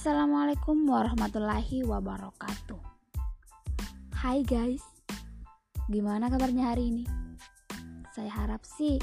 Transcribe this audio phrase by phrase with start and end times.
[0.00, 2.80] Assalamualaikum warahmatullahi wabarakatuh.
[4.16, 4.80] Hai guys,
[5.92, 7.04] gimana kabarnya hari ini?
[8.16, 8.96] Saya harap sih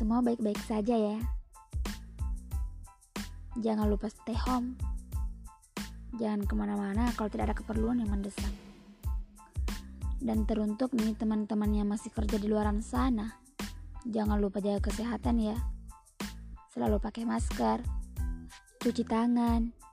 [0.00, 1.20] semua baik-baik saja ya.
[3.60, 4.80] Jangan lupa stay home.
[6.16, 8.48] Jangan ke mana-mana kalau tidak ada keperluan yang mendesak.
[10.24, 13.28] Dan teruntuk nih teman-teman yang masih kerja di luar sana,
[14.08, 15.56] jangan lupa jaga kesehatan ya.
[16.72, 17.84] Selalu pakai masker,
[18.80, 19.83] cuci tangan,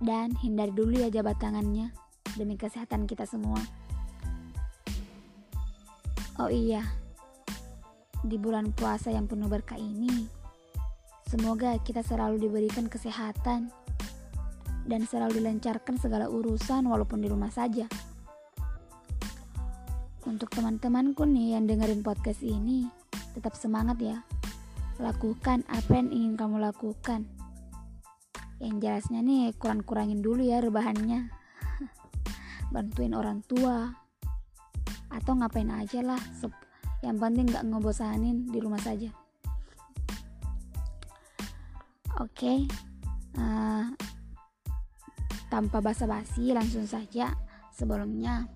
[0.00, 1.92] dan hindari dulu ya jabat tangannya
[2.36, 3.58] demi kesehatan kita semua.
[6.36, 6.84] Oh iya,
[8.20, 10.28] di bulan puasa yang penuh berkah ini,
[11.24, 13.72] semoga kita selalu diberikan kesehatan
[14.84, 17.88] dan selalu dilancarkan segala urusan walaupun di rumah saja.
[20.26, 22.84] Untuk teman-temanku nih yang dengerin podcast ini,
[23.32, 24.18] tetap semangat ya.
[25.00, 27.28] Lakukan apa yang ingin kamu lakukan
[28.62, 31.28] yang jelasnya nih kurang-kurangin dulu ya rebahannya.
[32.74, 33.92] Bantuin orang tua.
[35.12, 36.20] Atau ngapain aja lah
[37.04, 39.12] yang penting gak ngebosanin di rumah saja.
[42.16, 42.58] Oke okay.
[43.36, 43.84] uh, eh,
[45.52, 47.36] tanpa basa-basi langsung saja.
[47.76, 48.48] Sebelumnya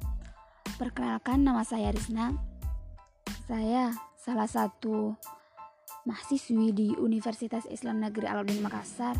[0.80, 2.32] perkenalkan nama saya Rizna
[3.44, 5.12] saya salah satu
[6.06, 9.18] mahasiswi di Universitas Islam Negeri Alauddin Makassar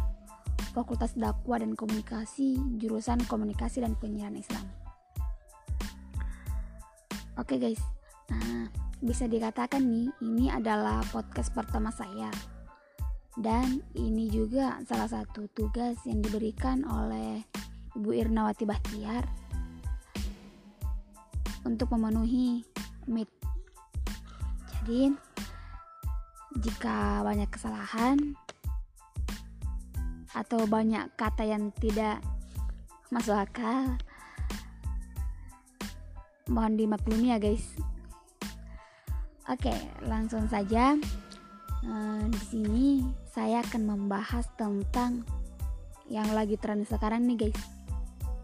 [0.70, 4.66] Fakultas Dakwah dan Komunikasi, jurusan Komunikasi dan Penyiaran Islam.
[7.38, 7.80] Oke guys,
[8.30, 8.68] nah
[9.00, 12.28] bisa dikatakan nih ini adalah podcast pertama saya
[13.40, 17.40] dan ini juga salah satu tugas yang diberikan oleh
[17.96, 19.24] Ibu Irnawati Bahtiar
[21.64, 22.60] untuk memenuhi
[23.08, 23.30] meet.
[24.80, 25.14] Jadi
[26.60, 28.36] jika banyak kesalahan
[30.36, 32.22] atau banyak kata yang tidak
[33.10, 33.98] masuk akal
[36.50, 37.64] mohon dimaklumi ya guys.
[39.46, 39.72] Oke
[40.04, 40.98] langsung saja.
[41.80, 42.86] Uh, di sini
[43.32, 45.24] saya akan membahas tentang
[46.10, 47.60] yang lagi tren sekarang nih guys.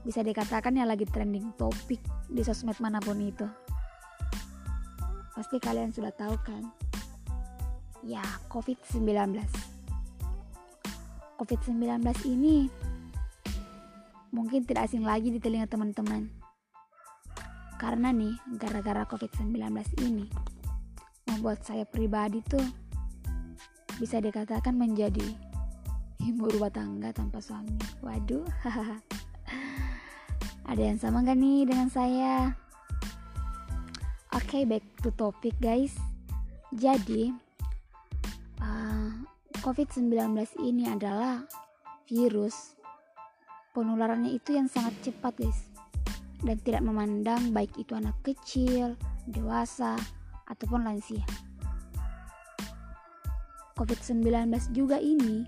[0.07, 1.99] Bisa dikatakan yang lagi trending topik
[2.31, 3.45] di sosmed mana pun itu.
[5.35, 6.63] Pasti kalian sudah tahu kan?
[8.07, 9.43] Ya covid-19
[11.37, 12.69] COVID-19 ini
[14.33, 16.29] mungkin tidak asing lagi di telinga teman-teman.
[17.77, 19.53] Karena nih, gara-gara COVID-19
[20.01, 20.27] ini
[21.29, 22.65] membuat saya pribadi tuh
[24.01, 25.25] bisa dikatakan menjadi
[26.25, 27.77] ibu rumah tangga tanpa suami.
[28.01, 28.45] Waduh,
[30.71, 32.57] ada yang sama gak nih dengan saya?
[34.37, 35.97] Oke, okay, back to topic guys.
[36.77, 37.33] Jadi,
[39.67, 40.15] COVID-19
[40.63, 41.43] ini adalah
[42.07, 42.79] virus
[43.75, 45.59] penularannya itu yang sangat cepat guys
[46.47, 48.95] dan tidak memandang baik itu anak kecil,
[49.27, 49.99] dewasa,
[50.47, 51.27] ataupun lansia.
[53.75, 55.43] COVID-19 juga ini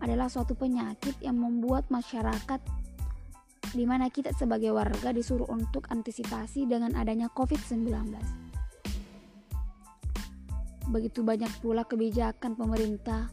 [0.00, 2.64] adalah suatu penyakit yang membuat masyarakat
[3.76, 8.47] di mana kita sebagai warga disuruh untuk antisipasi dengan adanya COVID-19
[10.88, 13.28] begitu banyak pula kebijakan pemerintah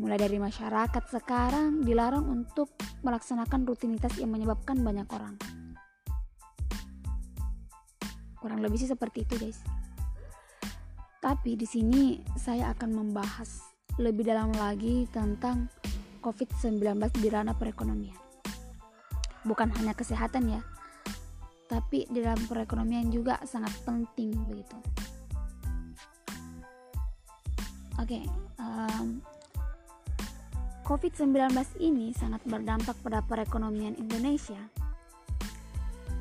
[0.00, 2.72] mulai dari masyarakat sekarang dilarang untuk
[3.04, 5.36] melaksanakan rutinitas yang menyebabkan banyak orang.
[8.40, 9.60] Kurang lebih sih seperti itu, guys.
[11.20, 13.60] Tapi di sini saya akan membahas
[14.00, 15.68] lebih dalam lagi tentang
[16.24, 16.80] COVID-19
[17.20, 18.16] di ranah perekonomian.
[19.44, 20.64] Bukan hanya kesehatan ya,
[21.68, 24.99] tapi di dalam perekonomian juga sangat penting begitu.
[28.00, 28.24] Oke, okay,
[28.56, 29.20] um,
[30.88, 31.52] COVID-19
[31.84, 34.56] ini sangat berdampak pada perekonomian Indonesia.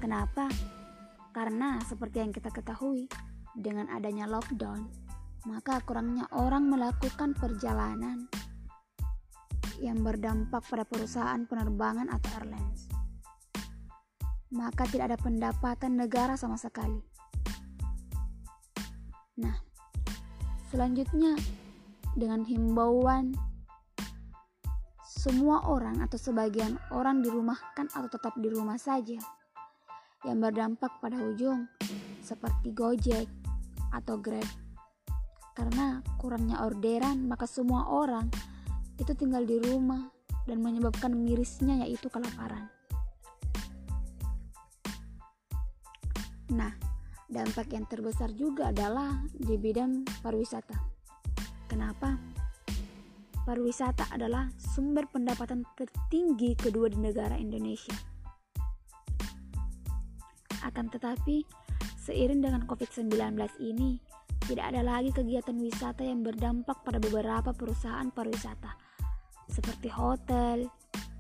[0.04, 0.52] Kenapa?
[1.32, 3.08] Karena seperti yang kita ketahui,
[3.56, 4.92] dengan adanya lockdown,
[5.48, 8.28] maka kurangnya orang melakukan perjalanan
[9.80, 12.92] yang berdampak pada perusahaan penerbangan atau airlines.
[14.52, 17.00] Maka tidak ada pendapatan negara sama sekali.
[19.40, 19.56] Nah,
[20.68, 21.40] selanjutnya
[22.18, 23.36] dengan himbauan
[25.20, 29.20] semua orang atau sebagian orang dirumahkan atau tetap di rumah saja
[30.24, 31.68] yang berdampak pada ujung
[32.24, 33.28] seperti Gojek
[33.92, 34.48] atau Grab.
[35.56, 38.32] Karena kurangnya orderan, maka semua orang
[38.96, 40.08] itu tinggal di rumah
[40.48, 42.72] dan menyebabkan mirisnya yaitu kelaparan.
[46.56, 46.74] Nah,
[47.28, 50.88] dampak yang terbesar juga adalah di bidang pariwisata.
[51.69, 52.18] Kenapa?
[53.50, 57.98] pariwisata adalah sumber pendapatan tertinggi kedua di negara Indonesia.
[60.62, 61.42] Akan tetapi,
[61.98, 63.10] seiring dengan COVID-19
[63.66, 63.98] ini,
[64.45, 68.69] tidak ada lagi kegiatan wisata yang berdampak pada beberapa perusahaan pariwisata,
[69.50, 70.69] seperti hotel,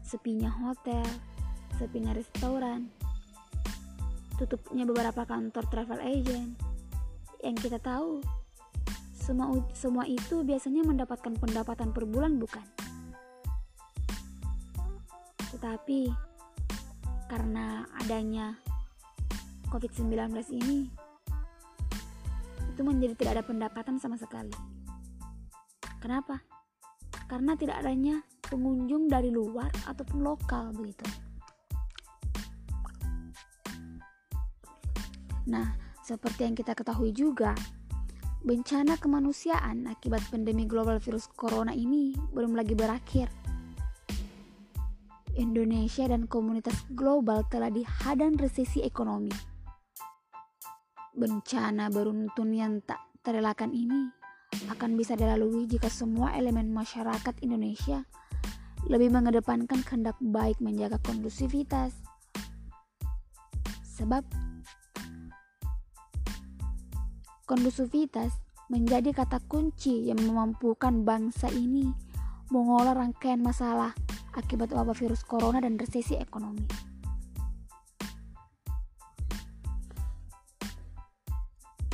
[0.05, 1.09] sepinya hotel,
[1.81, 2.93] sepinya restoran,
[4.37, 6.53] tutupnya beberapa kantor travel agent.
[7.41, 8.21] Yang kita tahu,
[9.29, 12.65] semua, semua itu biasanya mendapatkan pendapatan per bulan bukan?
[15.53, 16.09] Tetapi
[17.29, 18.57] karena adanya
[19.69, 20.89] COVID-19 ini
[22.73, 24.49] itu menjadi tidak ada pendapatan sama sekali.
[26.01, 26.41] Kenapa?
[27.29, 31.05] Karena tidak adanya pengunjung dari luar ataupun lokal begitu.
[35.45, 35.69] Nah,
[36.01, 37.53] seperti yang kita ketahui juga,
[38.39, 43.27] bencana kemanusiaan akibat pandemi global virus corona ini belum lagi berakhir.
[45.35, 49.31] Indonesia dan komunitas global telah dihadang resesi ekonomi.
[51.15, 54.07] Bencana beruntun yang tak terelakkan ini
[54.71, 58.03] akan bisa dilalui jika semua elemen masyarakat Indonesia
[58.87, 61.91] lebih mengedepankan kehendak baik menjaga kondusivitas.
[63.83, 64.23] Sebab
[67.49, 68.29] Kondusivitas
[68.69, 71.89] menjadi kata kunci yang memampukan bangsa ini
[72.53, 73.89] mengolah rangkaian masalah
[74.37, 76.61] akibat wabah virus corona dan resesi ekonomi.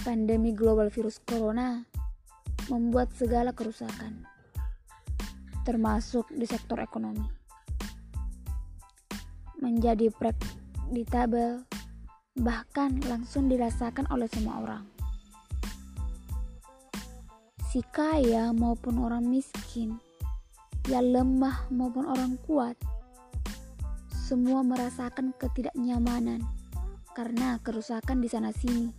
[0.03, 1.87] Pandemi global virus corona
[2.67, 4.27] membuat segala kerusakan,
[5.63, 7.23] termasuk di sektor ekonomi,
[9.63, 11.63] menjadi predictable,
[12.43, 14.94] bahkan langsung dirasakan oleh semua orang
[17.75, 19.99] si kaya maupun orang miskin,
[20.87, 22.79] yang lemah maupun orang kuat,
[24.15, 26.39] semua merasakan ketidaknyamanan
[27.11, 28.95] karena kerusakan di sana-sini.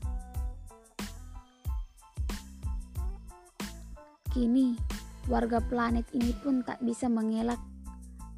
[4.29, 4.77] Kini,
[5.25, 7.57] warga planet ini pun tak bisa mengelak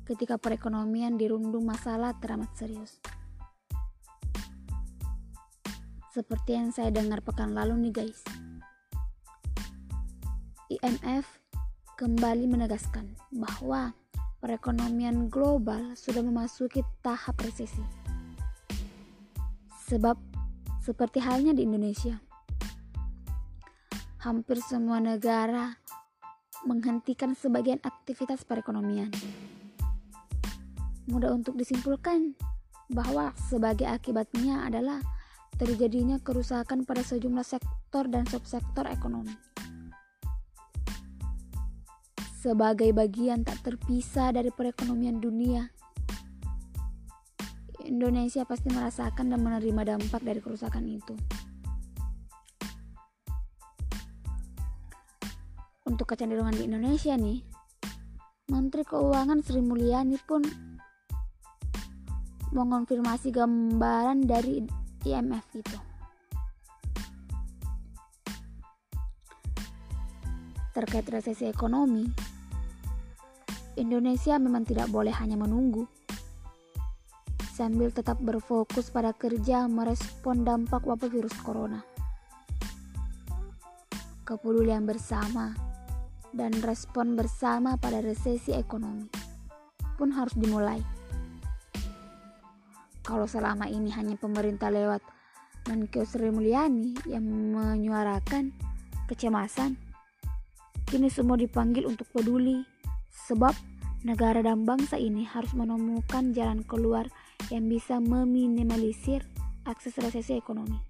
[0.06, 3.02] ketika perekonomian dirundung masalah teramat serius.
[6.14, 8.37] Seperti yang saya dengar pekan lalu nih guys.
[10.68, 11.24] IMF
[11.96, 13.96] kembali menegaskan bahwa
[14.44, 17.80] perekonomian global sudah memasuki tahap resesi.
[19.88, 20.20] Sebab
[20.84, 22.20] seperti halnya di Indonesia,
[24.20, 25.80] hampir semua negara
[26.68, 29.08] menghentikan sebagian aktivitas perekonomian.
[31.08, 32.36] Mudah untuk disimpulkan
[32.92, 35.00] bahwa sebagai akibatnya adalah
[35.56, 39.47] terjadinya kerusakan pada sejumlah sektor dan subsektor ekonomi
[42.48, 45.68] sebagai bagian tak terpisah dari perekonomian dunia.
[47.84, 51.12] Indonesia pasti merasakan dan menerima dampak dari kerusakan itu.
[55.84, 57.44] Untuk kecenderungan di Indonesia nih,
[58.48, 60.40] Menteri Keuangan Sri Mulyani pun
[62.56, 64.64] mengonfirmasi gambaran dari
[65.04, 65.78] IMF itu.
[70.72, 72.27] Terkait resesi ekonomi,
[73.78, 75.86] Indonesia memang tidak boleh hanya menunggu.
[77.54, 81.82] Sambil tetap berfokus pada kerja merespon dampak wabah virus corona.
[84.26, 85.54] Kepedulian bersama
[86.34, 89.08] dan respon bersama pada resesi ekonomi
[89.94, 90.78] pun harus dimulai.
[93.02, 95.00] Kalau selama ini hanya pemerintah lewat
[95.66, 98.52] Menkeu Sri Mulyani yang menyuarakan
[99.08, 99.88] kecemasan
[100.88, 102.64] Kini semua dipanggil untuk peduli,
[103.28, 103.52] sebab
[104.08, 107.04] negara dan bangsa ini harus menemukan jalan keluar
[107.52, 109.20] yang bisa meminimalisir
[109.68, 110.80] akses resesi ekonomi.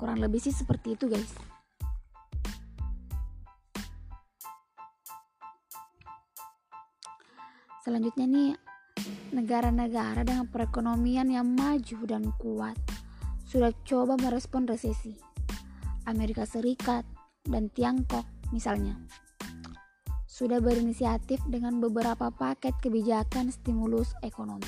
[0.00, 1.36] Kurang lebih sih seperti itu, guys.
[7.84, 8.50] Selanjutnya nih,
[9.36, 12.76] negara-negara dengan perekonomian yang maju dan kuat
[13.44, 15.16] sudah coba merespon resesi
[16.06, 17.02] Amerika Serikat,
[17.48, 18.98] dan Tiongkok misalnya
[20.40, 24.64] sudah berinisiatif dengan beberapa paket kebijakan stimulus ekonomi.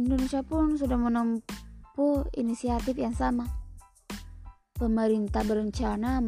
[0.00, 3.46] Indonesia pun sudah menempuh inisiatif yang sama.
[4.74, 6.18] Pemerintah berencana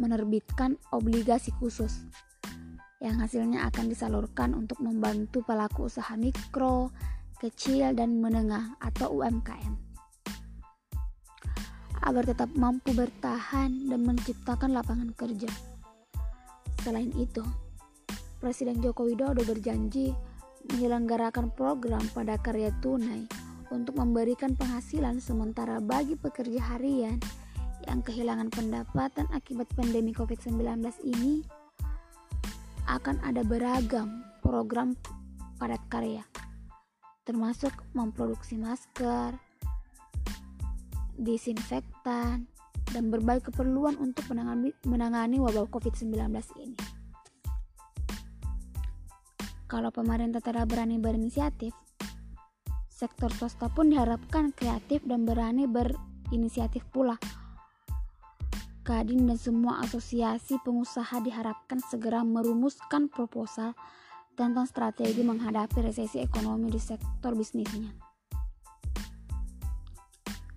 [0.00, 2.02] menerbitkan obligasi khusus
[2.98, 6.90] yang hasilnya akan disalurkan untuk membantu pelaku usaha mikro,
[7.38, 9.85] kecil dan menengah atau UMKM.
[12.04, 15.48] Agar tetap mampu bertahan dan menciptakan lapangan kerja.
[16.84, 17.42] Selain itu,
[18.42, 20.12] Presiden Joko Widodo berjanji
[20.70, 23.24] menyelenggarakan program pada karya tunai
[23.72, 27.18] untuk memberikan penghasilan sementara bagi pekerja harian
[27.86, 31.42] yang kehilangan pendapatan akibat pandemi COVID-19 ini
[32.86, 34.94] akan ada beragam program
[35.58, 36.22] padat karya
[37.26, 39.34] termasuk memproduksi masker,
[41.18, 42.48] disinfektan,
[42.92, 46.14] dan berbagai keperluan untuk menangani, menangani wabah COVID-19
[46.62, 46.78] ini.
[49.66, 51.74] Kalau pemerintah tidak berani berinisiatif,
[52.86, 57.18] sektor swasta pun diharapkan kreatif dan berani berinisiatif pula.
[58.86, 63.74] Kadin dan semua asosiasi pengusaha diharapkan segera merumuskan proposal
[64.38, 68.05] tentang strategi menghadapi resesi ekonomi di sektor bisnisnya.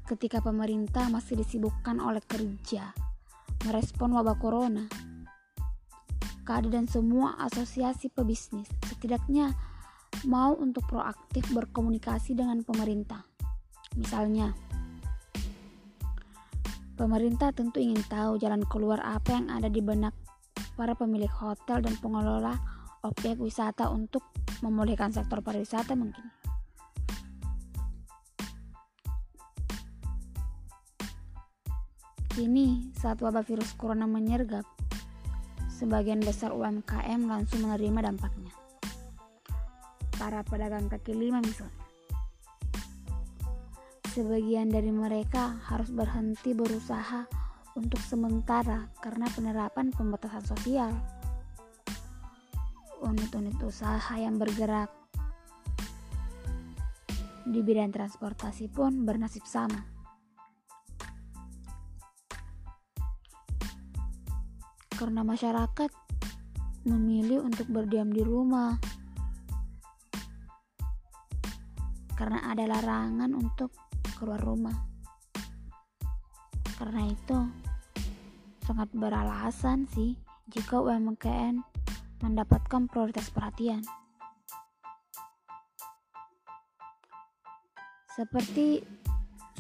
[0.10, 2.98] Ketika pemerintah masih disibukkan oleh kerja
[3.62, 4.90] merespon wabah corona,
[6.42, 9.54] KAD dan semua asosiasi pebisnis setidaknya
[10.26, 13.22] mau untuk proaktif berkomunikasi dengan pemerintah.
[14.02, 14.58] Misalnya,
[16.98, 20.18] pemerintah tentu ingin tahu jalan keluar apa yang ada di benak
[20.74, 22.58] para pemilik hotel dan pengelola
[23.06, 24.26] objek wisata untuk
[24.66, 26.39] memulihkan sektor pariwisata mungkin.
[32.40, 34.64] Kini, saat wabah virus corona menyergap,
[35.68, 38.56] sebagian besar UMKM langsung menerima dampaknya.
[40.16, 41.84] Para pedagang kaki lima misalnya.
[44.16, 47.28] Sebagian dari mereka harus berhenti berusaha
[47.76, 50.96] untuk sementara karena penerapan pembatasan sosial.
[53.04, 54.88] Unit-unit usaha yang bergerak
[57.44, 59.99] di bidang transportasi pun bernasib sama
[65.00, 65.88] karena masyarakat
[66.84, 68.76] memilih untuk berdiam di rumah
[72.20, 73.72] karena ada larangan untuk
[74.20, 74.76] keluar rumah.
[76.76, 77.40] Karena itu
[78.68, 80.20] sangat beralasan sih
[80.52, 81.64] jika UMKM
[82.20, 83.80] mendapatkan prioritas perhatian.
[88.20, 88.84] Seperti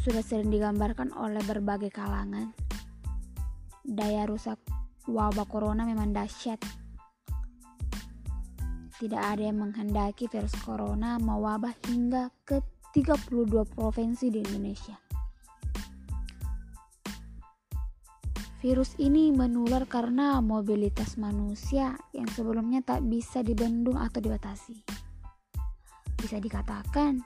[0.03, 2.51] sudah sering digambarkan oleh berbagai kalangan,
[3.87, 4.59] daya rusak
[5.09, 6.61] wabah corona memang dahsyat.
[8.99, 12.59] Tidak ada yang menghendaki virus corona mewabah hingga ke
[12.93, 14.97] 32 provinsi di Indonesia.
[18.59, 24.83] Virus ini menular karena mobilitas manusia yang sebelumnya tak bisa dibendung atau dibatasi.
[26.19, 27.23] Bisa dikatakan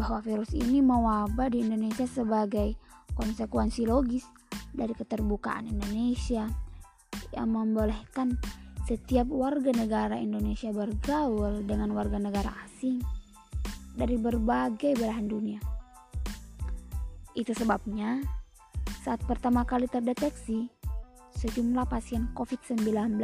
[0.00, 2.72] bahwa virus ini mewabah di Indonesia sebagai
[3.12, 4.24] konsekuensi logis
[4.72, 6.69] dari keterbukaan Indonesia
[7.34, 8.38] yang membolehkan
[8.90, 12.98] setiap warga negara Indonesia bergaul dengan warga negara asing
[13.94, 15.60] dari berbagai belahan dunia.
[17.38, 18.18] Itu sebabnya
[19.00, 20.68] saat pertama kali terdeteksi,
[21.38, 23.16] sejumlah pasien COVID-19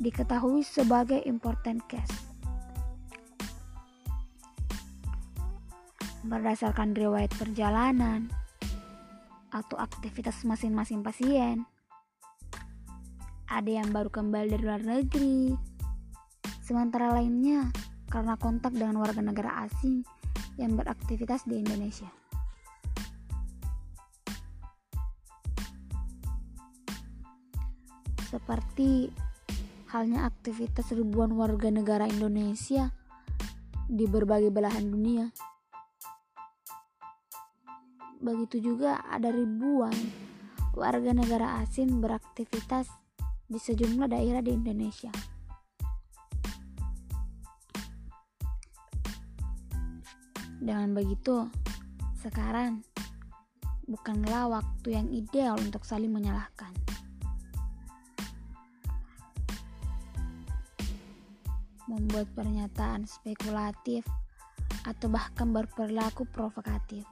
[0.00, 2.14] diketahui sebagai important case.
[6.24, 8.32] Berdasarkan riwayat perjalanan
[9.50, 11.68] atau aktivitas masing-masing pasien,
[13.50, 15.50] ada yang baru kembali dari luar negeri,
[16.62, 17.66] sementara lainnya
[18.06, 20.06] karena kontak dengan warga negara asing
[20.54, 22.06] yang beraktivitas di Indonesia.
[28.30, 29.10] Seperti
[29.90, 32.94] halnya aktivitas ribuan warga negara Indonesia
[33.90, 35.26] di berbagai belahan dunia.
[38.22, 39.90] Begitu juga ada ribuan
[40.78, 42.86] warga negara asing beraktivitas
[43.50, 45.10] di sejumlah daerah di Indonesia.
[50.62, 51.50] Dengan begitu,
[52.22, 52.86] sekarang
[53.90, 56.70] bukanlah waktu yang ideal untuk saling menyalahkan.
[61.90, 64.06] Membuat pernyataan spekulatif
[64.86, 67.02] atau bahkan berperilaku provokatif.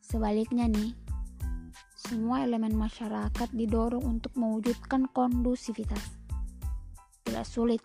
[0.00, 0.96] Sebaliknya nih,
[2.12, 6.12] semua elemen masyarakat didorong untuk mewujudkan kondusivitas.
[7.24, 7.80] Tidak sulit,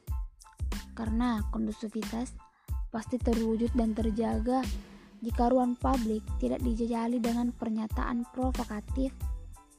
[0.92, 2.36] karena kondusivitas
[2.92, 4.68] pasti terwujud dan terjaga
[5.24, 9.16] jika ruang publik tidak dijajali dengan pernyataan provokatif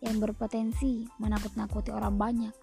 [0.01, 2.55] yang berpotensi menakut-nakuti orang banyak.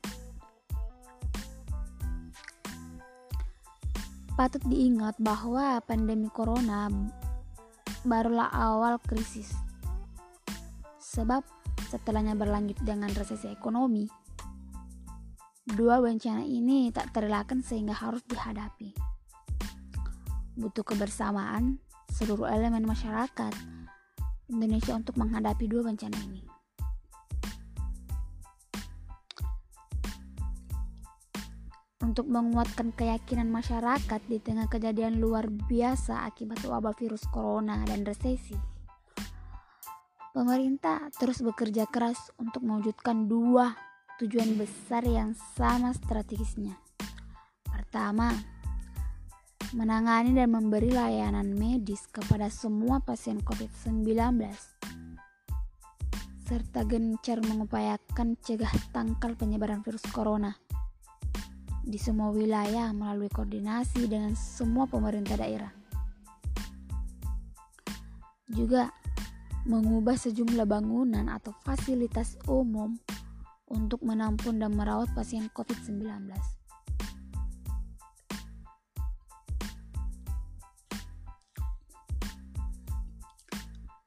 [4.34, 6.90] Patut diingat bahwa pandemi corona
[8.02, 9.54] barulah awal krisis.
[10.98, 11.55] Sebab
[11.86, 14.10] setelahnya berlanjut dengan resesi ekonomi,
[15.64, 18.92] dua bencana ini tak terelakkan sehingga harus dihadapi.
[20.58, 21.78] Butuh kebersamaan
[22.10, 23.54] seluruh elemen masyarakat
[24.50, 26.56] Indonesia untuk menghadapi dua bencana ini.
[32.06, 38.75] untuk menguatkan keyakinan masyarakat di tengah kejadian luar biasa akibat wabah virus corona dan resesi.
[40.36, 43.72] Pemerintah terus bekerja keras untuk mewujudkan dua
[44.20, 46.76] tujuan besar yang sama strategisnya.
[47.64, 48.36] Pertama,
[49.72, 54.12] menangani dan memberi layanan medis kepada semua pasien COVID-19
[56.44, 60.52] serta gencar mengupayakan cegah tangkal penyebaran virus corona
[61.80, 65.72] di semua wilayah melalui koordinasi dengan semua pemerintah daerah.
[68.52, 69.05] Juga
[69.66, 72.94] mengubah sejumlah bangunan atau fasilitas umum
[73.66, 76.06] untuk menampung dan merawat pasien COVID-19.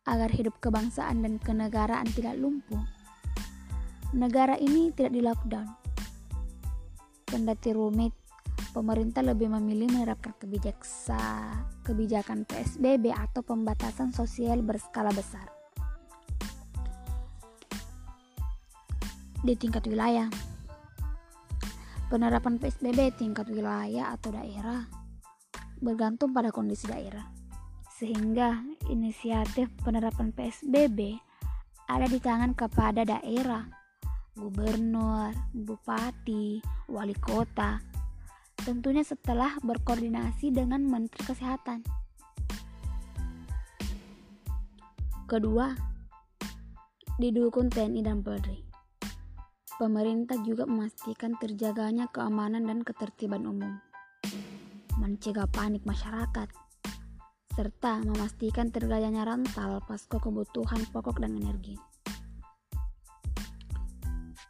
[0.08, 2.80] Agar hidup kebangsaan dan kenegaraan tidak lumpuh,
[4.16, 5.68] negara ini tidak di lockdown,
[7.28, 8.16] Kendati rumit,
[8.78, 11.50] pemerintah lebih memilih menerapkan kebijaksa,
[11.82, 15.50] kebijakan PSBB atau pembatasan sosial berskala besar.
[19.42, 20.30] Di tingkat wilayah,
[22.06, 24.86] penerapan PSBB tingkat wilayah atau daerah
[25.82, 27.26] bergantung pada kondisi daerah,
[27.98, 31.18] sehingga inisiatif penerapan PSBB
[31.90, 33.66] ada di tangan kepada daerah
[34.38, 37.87] gubernur, bupati, wali kota.
[38.62, 41.84] Tentunya setelah berkoordinasi dengan Menteri Kesehatan.
[45.28, 45.74] Kedua,
[47.20, 48.64] didukung TNI dan Polri.
[49.78, 53.78] Pemerintah juga memastikan terjaganya keamanan dan ketertiban umum,
[54.98, 56.50] mencegah panik masyarakat,
[57.54, 61.78] serta memastikan tergayanya rantal pasca kebutuhan pokok dan energi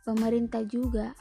[0.08, 1.12] pemerintah juga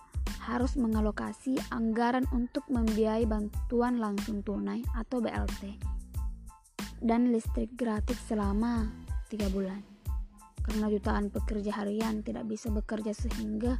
[0.47, 5.75] harus mengalokasi anggaran untuk membiayai bantuan langsung tunai atau BLT
[7.03, 8.87] dan listrik gratis selama
[9.27, 9.83] tiga bulan
[10.63, 13.79] karena jutaan pekerja harian tidak bisa bekerja sehingga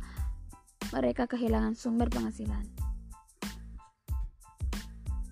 [0.95, 2.63] mereka kehilangan sumber penghasilan.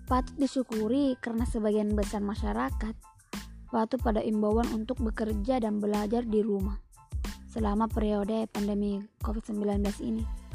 [0.06, 2.94] Patut disyukuri karena sebagian besar masyarakat
[3.72, 6.78] patuh pada imbauan untuk bekerja dan belajar di rumah
[7.50, 10.45] selama periode pandemi COVID-19 ini.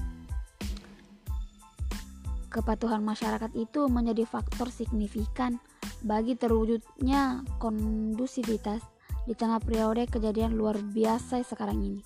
[2.51, 5.55] Kepatuhan masyarakat itu menjadi faktor signifikan
[6.03, 8.83] bagi terwujudnya kondusivitas
[9.23, 12.01] di tengah periode kejadian luar biasa sekarang ini.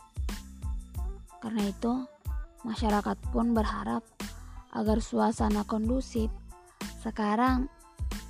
[1.42, 2.06] Karena itu,
[2.62, 4.06] masyarakat pun berharap
[4.70, 6.30] agar suasana kondusif
[7.02, 7.66] sekarang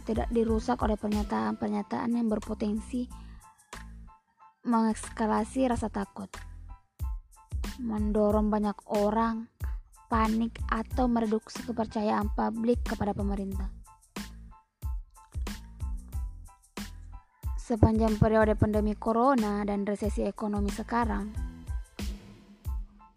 [0.05, 3.09] tidak dirusak oleh pernyataan-pernyataan yang berpotensi
[4.63, 6.29] mengekskalasi rasa takut
[7.81, 9.49] mendorong banyak orang
[10.05, 13.69] panik atau mereduksi kepercayaan publik kepada pemerintah.
[17.57, 21.33] Sepanjang periode pandemi corona dan resesi ekonomi sekarang,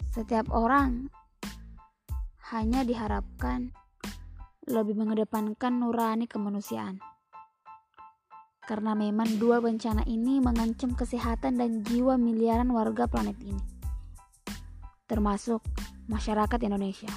[0.08, 1.12] setiap orang
[2.48, 3.76] hanya diharapkan
[4.64, 6.96] lebih mengedepankan nurani kemanusiaan.
[8.64, 13.77] Karena memang dua bencana ini mengancam kesehatan dan jiwa miliaran warga planet ini
[15.08, 15.64] termasuk
[16.06, 17.08] masyarakat Indonesia.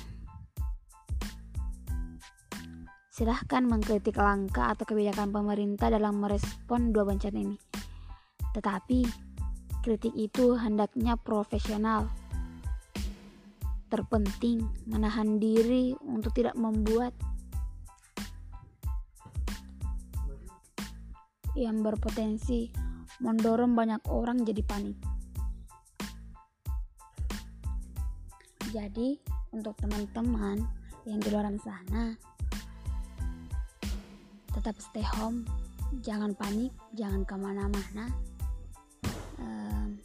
[3.12, 7.60] Silahkan mengkritik langkah atau kebijakan pemerintah dalam merespon dua bencana ini.
[8.56, 9.00] Tetapi,
[9.84, 12.08] kritik itu hendaknya profesional.
[13.92, 17.12] Terpenting, menahan diri untuk tidak membuat
[21.60, 22.72] yang berpotensi
[23.20, 25.11] mendorong banyak orang jadi panik.
[28.72, 29.20] Jadi,
[29.52, 30.64] untuk teman-teman
[31.04, 32.16] yang di luar sana,
[34.56, 35.44] tetap stay home,
[36.00, 38.08] jangan panik, jangan ke mana-mana.
[39.44, 40.00] Um,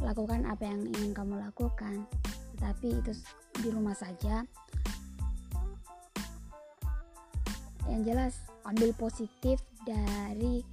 [0.00, 2.08] lakukan apa yang ingin kamu lakukan,
[2.56, 3.12] tapi itu
[3.60, 4.48] di rumah saja.
[7.84, 8.34] Yang jelas,
[8.64, 10.64] ambil positif dari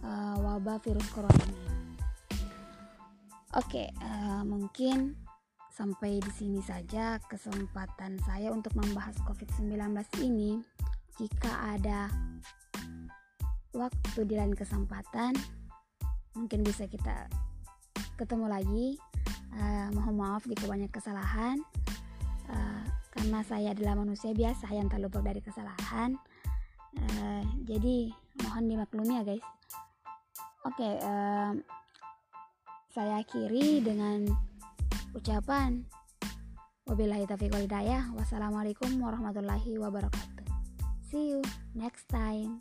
[0.00, 1.68] uh, wabah virus corona ini.
[3.52, 5.12] Oke, uh, mungkin
[5.72, 9.72] Sampai di sini saja kesempatan saya untuk membahas COVID-19
[10.20, 10.60] ini.
[11.16, 12.12] Jika ada
[13.72, 15.32] waktu di lain kesempatan
[16.36, 17.24] mungkin bisa kita
[18.20, 19.00] ketemu lagi.
[19.52, 21.56] Uh, mohon maaf jika banyak kesalahan.
[22.52, 22.84] Uh,
[23.16, 26.20] karena saya adalah manusia biasa yang tak luput dari kesalahan.
[27.00, 28.12] Uh, jadi
[28.44, 29.44] mohon dimaklumi ya guys.
[30.68, 31.56] Oke okay, uh,
[32.92, 34.51] saya akhiri dengan
[35.14, 35.84] ucapan.
[36.88, 40.46] Wabillahi taufiq walhidayah wassalamualaikum warahmatullahi wabarakatuh.
[41.06, 41.44] See you
[41.76, 42.58] next time